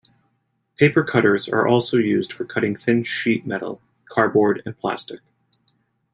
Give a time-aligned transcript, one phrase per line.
[0.77, 5.19] Paper cutters are also used for cutting thin sheet metal, cardboard, and plastic.